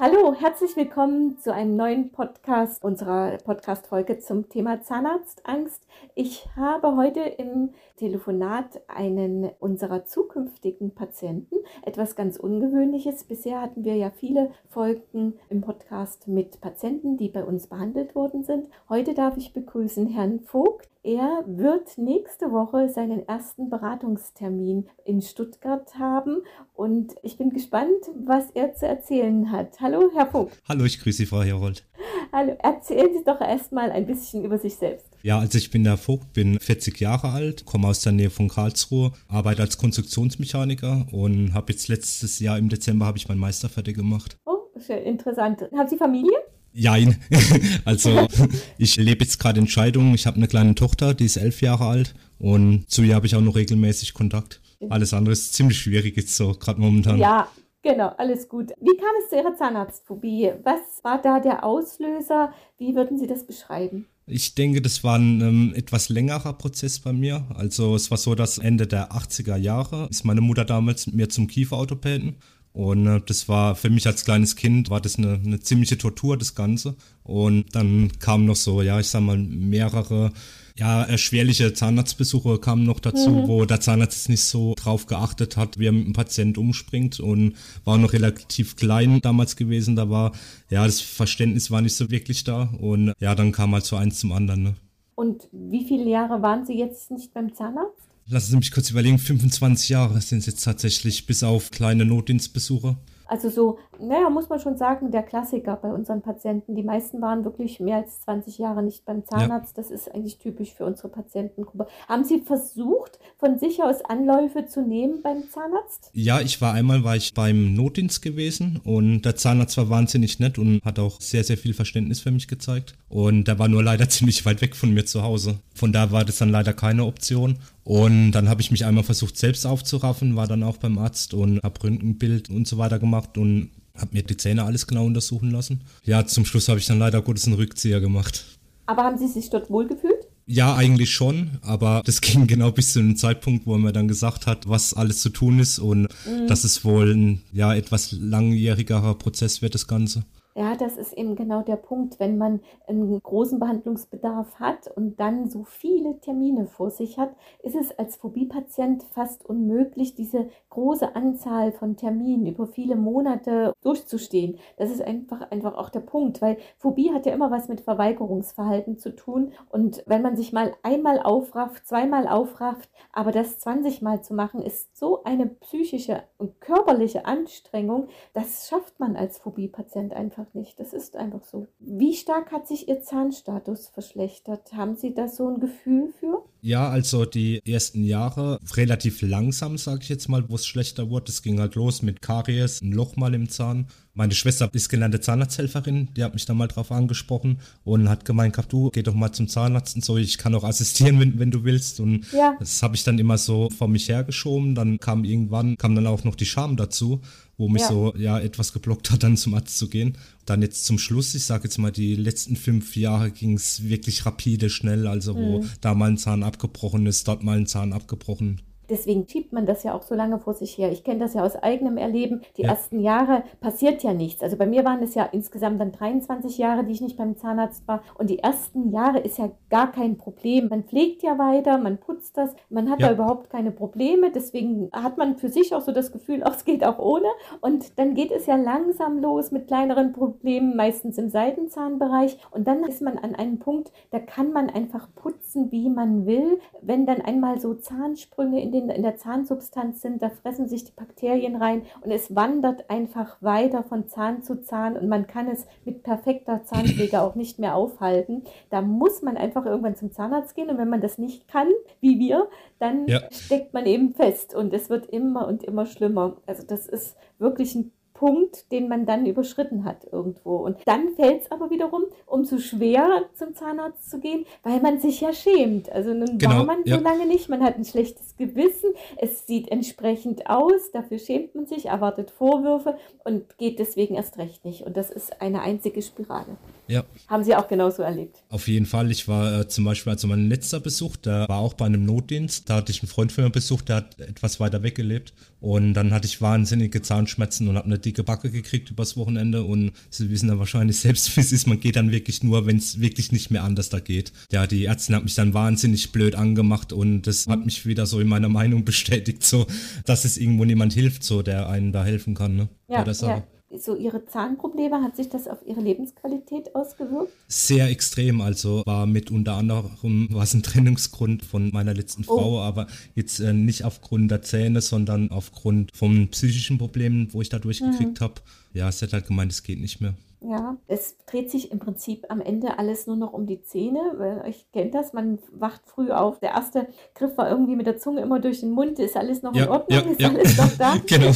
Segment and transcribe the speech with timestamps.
[0.00, 5.82] Hallo, herzlich willkommen zu einem neuen Podcast unserer Podcast-Folge zum Thema Zahnarztangst.
[6.14, 13.24] Ich habe heute im Telefonat einen unserer zukünftigen Patienten, etwas ganz Ungewöhnliches.
[13.24, 18.44] Bisher hatten wir ja viele Folgen im Podcast mit Patienten, die bei uns behandelt worden
[18.44, 18.68] sind.
[18.88, 20.88] Heute darf ich begrüßen Herrn Vogt.
[21.08, 26.42] Er wird nächste Woche seinen ersten Beratungstermin in Stuttgart haben
[26.74, 29.80] und ich bin gespannt, was er zu erzählen hat.
[29.80, 30.60] Hallo, Herr Vogt.
[30.68, 31.86] Hallo, ich grüße Sie, Frau Herold.
[32.30, 35.06] Hallo, erzählen Sie doch erstmal ein bisschen über sich selbst.
[35.22, 38.48] Ja, also ich bin der Vogt, bin 40 Jahre alt, komme aus der Nähe von
[38.48, 43.70] Karlsruhe, arbeite als Konstruktionsmechaniker und habe jetzt letztes Jahr im Dezember habe ich meinen Meister
[43.70, 44.36] fertig gemacht.
[44.44, 45.62] Oh, sehr interessant.
[45.74, 46.36] Haben Sie Familie?
[46.78, 47.16] Jein.
[47.84, 48.28] Also
[48.76, 50.14] ich lebe jetzt gerade in Scheidung.
[50.14, 53.34] Ich habe eine kleine Tochter, die ist elf Jahre alt und zu ihr habe ich
[53.34, 54.60] auch noch regelmäßig Kontakt.
[54.88, 57.18] Alles andere ist ziemlich schwierig jetzt so, gerade momentan.
[57.18, 57.48] Ja,
[57.82, 58.70] genau, alles gut.
[58.80, 60.52] Wie kam es zu Ihrer Zahnarztphobie?
[60.62, 62.52] Was war da der Auslöser?
[62.78, 64.06] Wie würden Sie das beschreiben?
[64.26, 67.46] Ich denke, das war ein ähm, etwas längerer Prozess bei mir.
[67.54, 71.28] Also es war so, dass Ende der 80er Jahre ist meine Mutter damals mit mir
[71.28, 72.36] zum Kieferorthopäden
[72.72, 76.36] und äh, das war für mich als kleines Kind, war das eine, eine ziemliche Tortur,
[76.36, 76.96] das Ganze.
[77.24, 80.32] Und dann kamen noch so, ja, ich sag mal, mehrere
[80.78, 83.48] ja, erschwerliche Zahnarztbesuche kamen noch dazu, mhm.
[83.48, 87.54] wo der Zahnarzt nicht so drauf geachtet hat, wie er mit dem Patient umspringt und
[87.84, 89.96] war noch relativ klein damals gewesen.
[89.96, 90.32] Da war,
[90.70, 94.20] ja, das Verständnis war nicht so wirklich da und ja, dann kam halt so eins
[94.20, 94.62] zum anderen.
[94.62, 94.74] Ne?
[95.16, 98.07] Und wie viele Jahre waren Sie jetzt nicht beim Zahnarzt?
[98.30, 102.98] Lassen Sie mich kurz überlegen, 25 Jahre sind es jetzt tatsächlich, bis auf kleine Notdienstbesuche.
[103.24, 106.74] Also so, naja, muss man schon sagen, der Klassiker bei unseren Patienten.
[106.74, 109.76] Die meisten waren wirklich mehr als 20 Jahre nicht beim Zahnarzt.
[109.76, 109.82] Ja.
[109.82, 111.86] Das ist eigentlich typisch für unsere Patientengruppe.
[112.08, 116.10] Haben Sie versucht, von sich aus Anläufe zu nehmen beim Zahnarzt?
[116.12, 120.58] Ja, ich war einmal, war ich beim Notdienst gewesen und der Zahnarzt war wahnsinnig nett
[120.58, 122.94] und hat auch sehr, sehr viel Verständnis für mich gezeigt.
[123.08, 125.58] Und der war nur leider ziemlich weit weg von mir zu Hause.
[125.74, 127.58] Von da war das dann leider keine Option.
[127.84, 131.62] Und dann habe ich mich einmal versucht, selbst aufzuraffen, war dann auch beim Arzt und
[131.62, 135.82] habe Röntgenbild und so weiter gemacht und habe mir die Zähne alles genau untersuchen lassen.
[136.04, 138.44] Ja, zum Schluss habe ich dann leider Gottes einen Rückzieher gemacht.
[138.86, 140.26] Aber haben Sie sich dort wohlgefühlt?
[140.46, 144.08] Ja, eigentlich schon, aber das ging genau bis zu dem Zeitpunkt, wo er mir dann
[144.08, 146.46] gesagt hat, was alles zu tun ist und mhm.
[146.46, 150.24] dass es wohl ein ja etwas langjährigerer Prozess wird, das Ganze.
[150.58, 152.58] Ja, das ist eben genau der Punkt, wenn man
[152.88, 157.30] einen großen Behandlungsbedarf hat und dann so viele Termine vor sich hat,
[157.62, 164.58] ist es als Phobie-Patient fast unmöglich, diese große Anzahl von Terminen über viele Monate durchzustehen.
[164.76, 168.98] Das ist einfach, einfach auch der Punkt, weil Phobie hat ja immer was mit Verweigerungsverhalten
[168.98, 174.24] zu tun und wenn man sich mal einmal aufrafft, zweimal aufrafft, aber das 20 Mal
[174.24, 180.47] zu machen, ist so eine psychische und körperliche Anstrengung, das schafft man als Phobie-Patient einfach
[180.48, 180.78] einfach nicht.
[180.78, 181.68] Das ist einfach so.
[181.78, 184.72] Wie stark hat sich Ihr Zahnstatus verschlechtert?
[184.72, 186.44] Haben Sie da so ein Gefühl für?
[186.60, 191.30] Ja, also die ersten Jahre relativ langsam, sage ich jetzt mal, wo es schlechter wurde.
[191.30, 193.86] Es ging halt los mit Karies, ein Loch mal im Zahn.
[194.14, 198.58] Meine Schwester ist gelernte Zahnarzthelferin, die hat mich da mal drauf angesprochen und hat gemeint,
[198.68, 201.62] du geh doch mal zum Zahnarzt und so, ich kann auch assistieren, wenn, wenn du
[201.62, 202.00] willst.
[202.00, 202.56] Und ja.
[202.58, 204.74] das habe ich dann immer so vor mich hergeschoben.
[204.74, 207.20] Dann kam irgendwann, kam dann auch noch die Scham dazu
[207.58, 207.88] wo mich ja.
[207.88, 210.16] so ja etwas geblockt hat, dann zum Arzt zu gehen.
[210.46, 214.24] Dann jetzt zum Schluss, ich sage jetzt mal, die letzten fünf Jahre ging es wirklich
[214.24, 215.70] rapide schnell, also wo mhm.
[215.80, 219.82] da mal ein Zahn abgebrochen ist, dort mal ein Zahn abgebrochen Deswegen schiebt man das
[219.82, 220.90] ja auch so lange vor sich her.
[220.90, 222.42] Ich kenne das ja aus eigenem Erleben.
[222.56, 222.70] Die ja.
[222.70, 224.42] ersten Jahre passiert ja nichts.
[224.42, 227.86] Also bei mir waren es ja insgesamt dann 23 Jahre, die ich nicht beim Zahnarzt
[227.86, 228.02] war.
[228.16, 230.68] Und die ersten Jahre ist ja gar kein Problem.
[230.68, 233.08] Man pflegt ja weiter, man putzt das, man hat ja.
[233.08, 234.30] da überhaupt keine Probleme.
[234.30, 237.28] Deswegen hat man für sich auch so das Gefühl, auch es geht auch ohne.
[237.60, 242.38] Und dann geht es ja langsam los mit kleineren Problemen, meistens im Seitenzahnbereich.
[242.50, 246.60] Und dann ist man an einem Punkt, da kann man einfach putzen, wie man will.
[246.80, 250.84] Wenn dann einmal so Zahnsprünge in den in, in der Zahnsubstanz sind, da fressen sich
[250.84, 255.48] die Bakterien rein und es wandert einfach weiter von Zahn zu Zahn und man kann
[255.48, 258.42] es mit perfekter Zahnpflege auch nicht mehr aufhalten.
[258.70, 261.68] Da muss man einfach irgendwann zum Zahnarzt gehen und wenn man das nicht kann,
[262.00, 262.48] wie wir,
[262.78, 263.20] dann ja.
[263.30, 266.36] steckt man eben fest und es wird immer und immer schlimmer.
[266.46, 270.56] Also das ist wirklich ein Punkt, den man dann überschritten hat irgendwo.
[270.56, 275.20] Und dann fällt es aber wiederum umso schwerer zum Zahnarzt zu gehen, weil man sich
[275.20, 275.88] ja schämt.
[275.92, 276.96] Also nun genau, war man ja.
[276.96, 281.66] so lange nicht, man hat ein schlechtes Gewissen, es sieht entsprechend aus, dafür schämt man
[281.66, 284.82] sich, erwartet Vorwürfe und geht deswegen erst recht nicht.
[284.82, 286.56] Und das ist eine einzige Spirale.
[286.88, 287.04] Ja.
[287.28, 288.42] Haben Sie auch genauso erlebt?
[288.48, 289.10] Auf jeden Fall.
[289.10, 292.68] Ich war äh, zum Beispiel, also mein letzter Besuch, da war auch bei einem Notdienst.
[292.68, 295.34] Da hatte ich einen Freund von mir besucht, der hat etwas weiter weg gelebt.
[295.60, 299.62] Und dann hatte ich wahnsinnige Zahnschmerzen und habe eine dicke Backe gekriegt übers Wochenende.
[299.62, 301.66] Und Sie wissen ja wahrscheinlich selbst, wie es ist.
[301.66, 304.32] Man geht dann wirklich nur, wenn es wirklich nicht mehr anders da geht.
[304.50, 308.20] Ja, die Ärztin hat mich dann wahnsinnig blöd angemacht und das hat mich wieder so
[308.20, 309.66] in meiner Meinung bestätigt, so,
[310.04, 312.56] dass es irgendwo niemand hilft, so, der einem da helfen kann.
[312.56, 312.68] Ne?
[312.88, 313.46] Ja, ja
[313.76, 317.32] so Ihre Zahnprobleme, hat sich das auf Ihre Lebensqualität ausgewirkt?
[317.48, 318.40] Sehr extrem.
[318.40, 322.38] Also war mit unter anderem was ein Trennungsgrund von meiner letzten oh.
[322.38, 327.48] Frau, aber jetzt äh, nicht aufgrund der Zähne, sondern aufgrund von psychischen Problemen, wo ich
[327.48, 328.24] da durchgekriegt mhm.
[328.24, 328.34] habe.
[328.72, 330.14] Ja, sie hat halt gemeint, es geht nicht mehr.
[330.40, 334.44] Ja, es dreht sich im Prinzip am Ende alles nur noch um die Zähne.
[334.46, 336.38] Ich kenne das, man wacht früh auf.
[336.38, 339.00] Der erste Griff war irgendwie mit der Zunge immer durch den Mund.
[339.00, 339.98] Ist alles noch ja, in Ordnung?
[339.98, 340.28] Ja, ist ja.
[340.28, 340.94] alles noch da?
[341.06, 341.28] genau.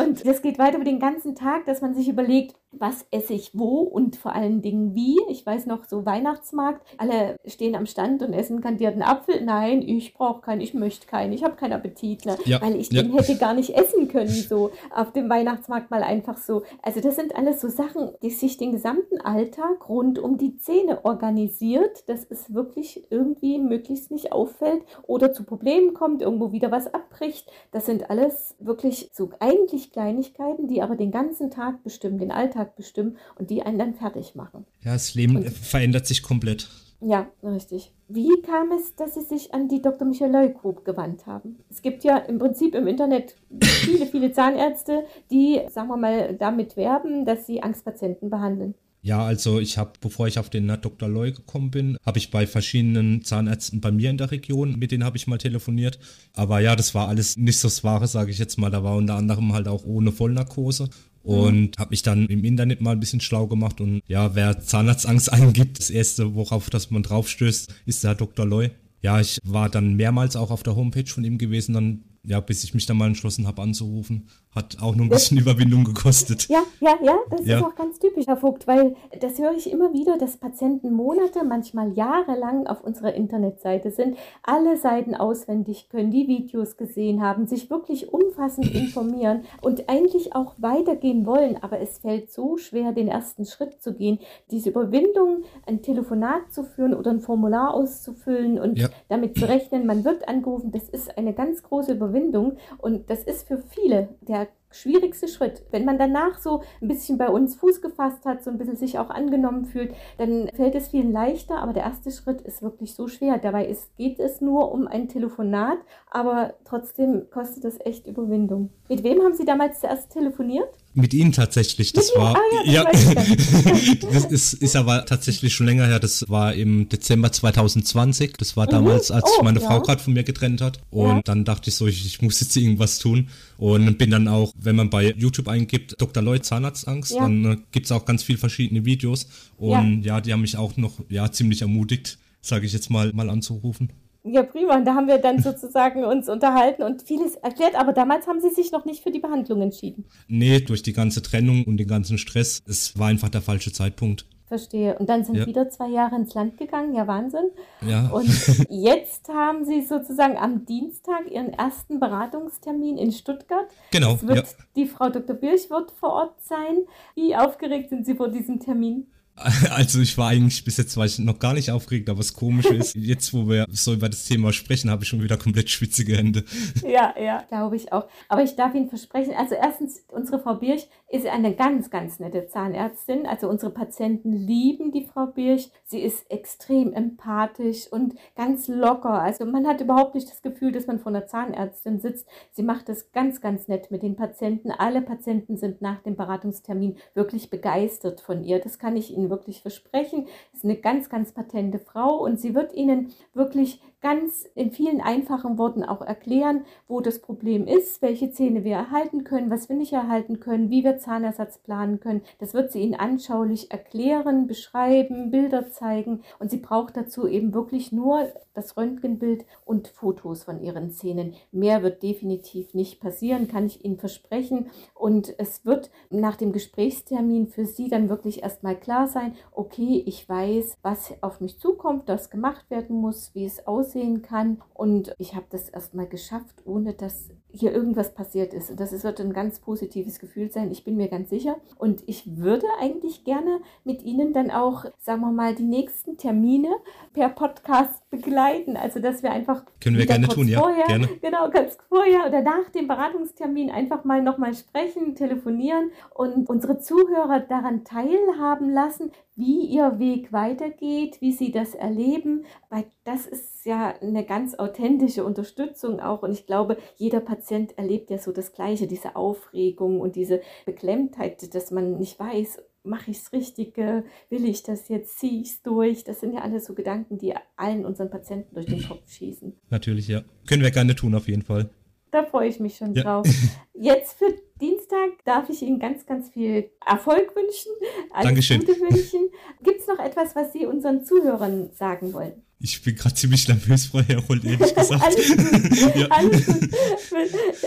[0.00, 3.58] Und, und geht weiter über den ganzen Tag, dass man sich überlegt, was esse ich
[3.58, 5.16] wo und vor allen Dingen wie.
[5.30, 9.42] Ich weiß noch, so Weihnachtsmarkt, alle stehen am Stand und essen kandierten Apfel.
[9.42, 12.36] Nein, ich brauche keinen, ich möchte keinen, ich habe keinen Appetit, ne?
[12.44, 13.02] ja, weil ich ja.
[13.02, 16.62] den hätte gar nicht essen können, so auf dem Weihnachtsmarkt mal einfach so.
[16.82, 21.04] Also das sind alles so Sachen, die sich den gesamten Alltag rund um die Zähne
[21.04, 26.92] organisiert, dass es wirklich irgendwie möglichst nicht auffällt oder zu Problemen kommt, irgendwo wieder was
[26.92, 27.50] abbricht.
[27.72, 32.57] Das sind alles wirklich so eigentlich Kleinigkeiten, die aber den ganzen Tag bestimmen, den Alltag
[32.58, 34.64] Alltag bestimmen und die einen dann fertig machen.
[34.82, 36.68] Ja, das Leben und, verändert sich komplett.
[37.00, 37.92] Ja, richtig.
[38.08, 40.06] Wie kam es, dass Sie sich an die Dr.
[40.06, 41.58] Michael Group gewandt haben?
[41.70, 46.76] Es gibt ja im Prinzip im Internet viele, viele Zahnärzte, die, sagen wir mal, damit
[46.76, 48.74] werben, dass sie Angstpatienten behandeln.
[49.00, 51.08] Ja, also ich habe, bevor ich auf den Dr.
[51.08, 55.04] Loy gekommen bin, habe ich bei verschiedenen Zahnärzten bei mir in der Region, mit denen
[55.04, 56.00] habe ich mal telefoniert.
[56.34, 58.70] Aber ja, das war alles nicht so das Wahre, sage ich jetzt mal.
[58.70, 60.90] Da war unter anderem halt auch ohne Vollnarkose.
[61.28, 61.70] Und mhm.
[61.78, 65.78] habe mich dann im Internet mal ein bisschen schlau gemacht und ja, wer Zahnarztangst eingibt,
[65.78, 68.46] das erste, worauf das man draufstößt, ist der Dr.
[68.46, 68.70] Loy.
[69.02, 72.62] Ja, ich war dann mehrmals auch auf der Homepage von ihm gewesen, dann ja, bis
[72.62, 74.28] ich mich dann mal entschlossen habe anzurufen.
[74.54, 76.46] Hat auch nur ein bisschen Überwindung gekostet.
[76.48, 77.58] Ja, ja, ja, das ja.
[77.58, 81.44] ist auch ganz typisch, Herr Vogt, weil das höre ich immer wieder, dass Patienten Monate,
[81.44, 87.70] manchmal jahrelang auf unserer Internetseite sind, alle Seiten auswendig können, die Videos gesehen haben, sich
[87.70, 93.46] wirklich umfassend informieren und eigentlich auch weitergehen wollen, aber es fällt so schwer, den ersten
[93.46, 94.18] Schritt zu gehen,
[94.50, 98.88] diese Überwindung, ein Telefonat zu führen oder ein Formular auszufüllen und ja.
[99.08, 102.56] damit zu rechnen, man wird angerufen, das ist eine ganz große Überwindung Überwindung.
[102.78, 105.64] Und das ist für viele der schwierigste Schritt.
[105.70, 108.98] Wenn man danach so ein bisschen bei uns Fuß gefasst hat, so ein bisschen sich
[108.98, 113.08] auch angenommen fühlt, dann fällt es vielen leichter, aber der erste Schritt ist wirklich so
[113.08, 113.38] schwer.
[113.38, 115.78] Dabei ist, geht es nur um ein Telefonat,
[116.10, 118.68] aber trotzdem kostet es echt Überwindung.
[118.90, 120.76] Mit wem haben Sie damals zuerst telefoniert?
[121.00, 121.92] Mit Ihnen tatsächlich.
[121.92, 123.14] Das war ah, ja, das, ja.
[124.12, 126.00] das ist, ist aber tatsächlich schon länger her.
[126.00, 128.32] Das war im Dezember 2020.
[128.36, 128.70] Das war mhm.
[128.70, 129.66] damals, als oh, meine ja.
[129.66, 130.80] Frau gerade von mir getrennt hat.
[130.90, 131.22] Und ja.
[131.22, 133.28] dann dachte ich so, ich, ich, muss jetzt irgendwas tun.
[133.58, 136.22] Und bin dann auch, wenn man bei YouTube eingibt, Dr.
[136.22, 139.28] Lloyd Zahnarztangst, dann äh, gibt es auch ganz viele verschiedene Videos.
[139.56, 140.20] Und ja.
[140.20, 143.92] die haben mich auch noch ja ziemlich ermutigt, sage ich jetzt mal, mal anzurufen.
[144.32, 144.76] Ja, prima.
[144.76, 147.74] Und da haben wir dann sozusagen uns unterhalten und vieles erklärt.
[147.74, 150.04] Aber damals haben Sie sich noch nicht für die Behandlung entschieden.
[150.28, 152.62] Nee, durch die ganze Trennung und den ganzen Stress.
[152.66, 154.26] Es war einfach der falsche Zeitpunkt.
[154.48, 154.98] Verstehe.
[154.98, 155.46] Und dann sind ja.
[155.46, 156.94] wieder zwei Jahre ins Land gegangen.
[156.94, 157.50] Ja, Wahnsinn.
[157.86, 158.08] Ja.
[158.08, 158.28] Und
[158.70, 163.68] jetzt haben Sie sozusagen am Dienstag Ihren ersten Beratungstermin in Stuttgart.
[163.90, 164.14] Genau.
[164.14, 164.64] Es wird, ja.
[164.74, 165.36] Die Frau Dr.
[165.36, 166.78] Birch wird vor Ort sein.
[167.14, 169.08] Wie aufgeregt sind Sie vor diesem Termin?
[169.70, 172.66] Also ich war eigentlich bis jetzt war ich noch gar nicht aufgeregt, aber was komisch
[172.66, 176.16] ist, jetzt wo wir so über das Thema sprechen, habe ich schon wieder komplett schwitzige
[176.16, 176.44] Hände.
[176.82, 178.08] Ja, ja, glaube ich auch.
[178.28, 182.46] Aber ich darf Ihnen versprechen, also erstens, unsere Frau Birch ist eine ganz, ganz nette
[182.46, 183.26] Zahnärztin.
[183.26, 185.70] Also unsere Patienten lieben die Frau Birch.
[185.84, 189.22] Sie ist extrem empathisch und ganz locker.
[189.22, 192.28] Also man hat überhaupt nicht das Gefühl, dass man vor einer Zahnärztin sitzt.
[192.50, 194.70] Sie macht das ganz, ganz nett mit den Patienten.
[194.70, 198.58] Alle Patienten sind nach dem Beratungstermin wirklich begeistert von ihr.
[198.58, 200.26] Das kann ich Ihnen wirklich versprechen.
[200.52, 205.00] Sie ist eine ganz, ganz patente Frau und sie wird Ihnen wirklich ganz in vielen
[205.00, 209.76] einfachen Worten auch erklären, wo das Problem ist, welche Zähne wir erhalten können, was wir
[209.76, 212.22] nicht erhalten können, wie wir Zahnersatz planen können.
[212.38, 217.90] Das wird sie Ihnen anschaulich erklären, beschreiben, Bilder zeigen und sie braucht dazu eben wirklich
[217.92, 218.28] nur
[218.58, 221.34] das Röntgenbild und Fotos von ihren Zähnen.
[221.52, 224.70] Mehr wird definitiv nicht passieren, kann ich Ihnen versprechen.
[224.94, 230.28] Und es wird nach dem Gesprächstermin für Sie dann wirklich erstmal klar sein, okay, ich
[230.28, 234.58] weiß, was auf mich zukommt, was gemacht werden muss, wie es aussehen kann.
[234.74, 238.70] Und ich habe das erstmal geschafft, ohne dass hier irgendwas passiert ist.
[238.70, 241.56] Und das wird ein ganz positives Gefühl sein, ich bin mir ganz sicher.
[241.78, 246.68] Und ich würde eigentlich gerne mit Ihnen dann auch, sagen wir mal, die nächsten Termine
[247.14, 248.76] per Podcast begleiten.
[248.76, 249.64] Also, dass wir einfach.
[249.82, 250.60] Können wir gerne tun, ja.
[250.60, 251.08] Vorher, gerne.
[251.20, 257.40] Genau, ganz vorher oder nach dem Beratungstermin einfach mal nochmal sprechen, telefonieren und unsere Zuhörer
[257.40, 263.94] daran teilhaben lassen, wie ihr Weg weitergeht, wie sie das erleben, weil das ist ja
[264.02, 267.37] eine ganz authentische Unterstützung auch und ich glaube, jeder Patient
[267.76, 273.10] erlebt ja so das Gleiche, diese Aufregung und diese Beklemmtheit, dass man nicht weiß, mache
[273.10, 276.04] ich es richtig, will ich das jetzt, ziehe ich es durch.
[276.04, 279.54] Das sind ja alles so Gedanken, die allen unseren Patienten durch den Kopf schießen.
[279.70, 280.22] Natürlich, ja.
[280.46, 281.70] Können wir gerne tun, auf jeden Fall.
[282.10, 283.02] Da freue ich mich schon ja.
[283.02, 283.26] drauf.
[283.74, 287.72] Jetzt für Dienstag darf ich Ihnen ganz, ganz viel Erfolg wünschen.
[288.10, 288.60] Alles Dankeschön.
[288.60, 289.28] Gute wünschen.
[289.62, 292.42] Gibt es noch etwas, was Sie unseren Zuhörern sagen wollen?
[292.60, 295.00] Ich bin gerade ziemlich nervös, Frau Herold, ehrlich gesagt.
[295.00, 296.06] alles gut, ja.
[296.08, 296.68] alles gut.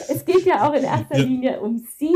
[0.10, 1.24] Es geht ja auch in erster ja.
[1.24, 2.16] Linie um Sie.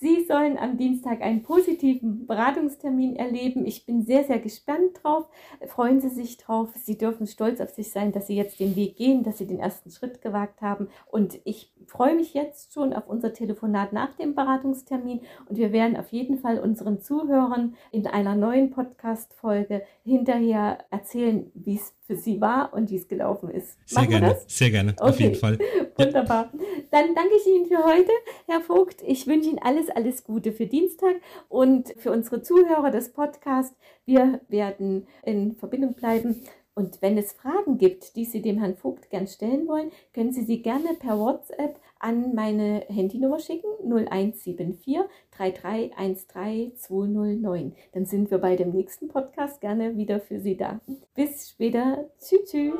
[0.00, 3.66] Sie sollen am Dienstag einen positiven Beratungstermin erleben.
[3.66, 5.26] Ich bin sehr, sehr gespannt drauf.
[5.66, 6.70] Freuen Sie sich drauf.
[6.82, 9.58] Sie dürfen stolz auf sich sein, dass Sie jetzt den Weg gehen, dass Sie den
[9.58, 10.88] ersten Schritt gewagt haben.
[11.10, 15.20] Und ich freue mich jetzt schon auf unser Telefonat nach dem Beratungstermin.
[15.48, 21.76] Und wir werden auf jeden Fall unseren Zuhörern in einer neuen Podcast-Folge hinterher erzählen, wie
[21.76, 23.78] es für Sie war und wie es gelaufen ist.
[23.86, 25.08] Sehr Machen gerne, sehr gerne, okay.
[25.08, 25.58] auf jeden Fall.
[25.96, 26.52] Wunderbar.
[26.90, 28.10] Dann danke ich Ihnen für heute,
[28.46, 29.02] Herr Vogt.
[29.06, 31.16] Ich wünsche Ihnen alles, alles Gute für Dienstag
[31.48, 33.76] und für unsere Zuhörer des Podcasts.
[34.04, 36.42] Wir werden in Verbindung bleiben.
[36.74, 40.42] Und wenn es Fragen gibt, die Sie dem Herrn Vogt gern stellen wollen, können Sie
[40.42, 44.98] sie gerne per WhatsApp an meine Handynummer schicken 0174
[45.30, 47.76] 3313 209.
[47.92, 50.80] Dann sind wir bei dem nächsten Podcast gerne wieder für Sie da.
[51.14, 52.08] Bis später.
[52.18, 52.50] Tschüss.
[52.50, 52.72] tschüss.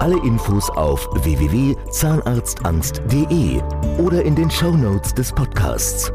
[0.00, 3.60] Alle Infos auf www.zahnarztangst.de
[4.04, 6.12] oder in den Show Notes des Podcasts.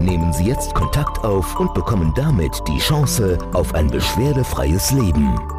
[0.00, 5.57] Nehmen Sie jetzt Kontakt auf und bekommen damit die Chance auf ein beschwerdefreies Leben.